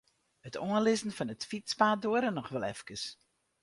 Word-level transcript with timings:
It 0.47 0.57
oanlizzen 0.65 1.15
fan 1.17 1.33
it 1.33 1.47
fytspaad 1.49 1.99
duorre 2.03 2.31
noch 2.33 2.51
wol 2.53 2.67
efkes. 2.71 3.03